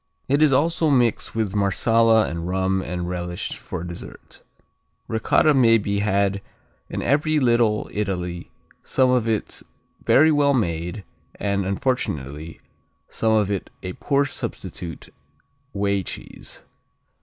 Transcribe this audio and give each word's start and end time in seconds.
It 0.27 0.41
is 0.41 0.51
also 0.51 0.89
mixed 0.89 1.35
with 1.35 1.53
Marsala 1.53 2.27
and 2.27 2.47
rum 2.47 2.81
and 2.81 3.07
relished 3.07 3.55
for 3.59 3.83
dessert 3.83 4.41
Ricotta 5.07 5.53
may 5.53 5.77
be 5.77 5.99
had 5.99 6.41
in 6.89 7.03
every 7.03 7.39
Little 7.39 7.87
Italy, 7.93 8.49
some 8.81 9.11
of 9.11 9.29
it 9.29 9.61
very 10.03 10.31
well 10.31 10.55
made 10.55 11.03
and, 11.35 11.67
unfortunately, 11.67 12.61
some 13.09 13.33
of 13.33 13.51
it 13.51 13.69
a 13.83 13.93
poor 13.93 14.25
substitute 14.25 15.09
whey 15.71 16.01
cheese. 16.01 16.63